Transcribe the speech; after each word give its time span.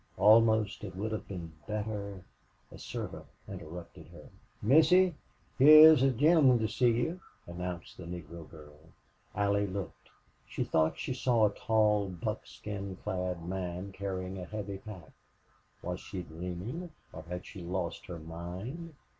Almost 0.17 0.83
it 0.83 0.95
would 0.95 1.11
have 1.11 1.27
been 1.27 1.53
better 1.67 2.23
A 2.71 2.79
servant 2.79 3.27
interrupted 3.47 4.07
her. 4.07 4.29
"Missy, 4.59 5.13
heah's 5.59 6.01
a 6.01 6.09
gennelman 6.09 6.57
to 6.57 6.67
see 6.67 6.89
yo'," 7.03 7.19
announced 7.45 7.97
the 7.97 8.05
Negro 8.05 8.49
girl. 8.49 8.79
Allie 9.35 9.67
looked. 9.67 10.09
She 10.47 10.63
thought 10.63 10.97
she 10.97 11.13
saw 11.13 11.45
a 11.45 11.53
tall, 11.53 12.09
buckskin 12.09 12.95
clad 13.03 13.45
man 13.47 13.91
carrying 13.91 14.39
a 14.39 14.45
heavy 14.45 14.79
pack. 14.79 15.11
Was 15.83 15.99
she 15.99 16.23
dreaming 16.23 16.89
or 17.13 17.21
had 17.21 17.45
she 17.45 17.61
lost 17.61 18.07
her 18.07 18.17
mind? 18.17 18.95